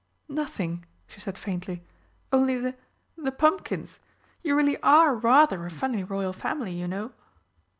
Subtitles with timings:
[0.29, 1.83] "Nothing," she said faintly.
[2.33, 2.75] "Only the
[3.15, 3.99] the pumpkins.
[4.41, 7.11] You really are rather a funny Royal Family, you know!"